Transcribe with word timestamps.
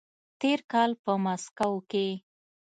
تېر 0.41 0.59
کال 0.71 0.91
په 1.03 1.11
مسکو 1.23 1.73
کې 1.91 2.07